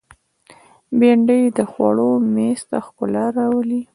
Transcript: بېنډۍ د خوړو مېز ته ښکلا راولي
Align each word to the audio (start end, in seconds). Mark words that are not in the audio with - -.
بېنډۍ 0.99 1.43
د 1.57 1.59
خوړو 1.71 2.11
مېز 2.33 2.61
ته 2.69 2.77
ښکلا 2.85 3.25
راولي 3.37 3.81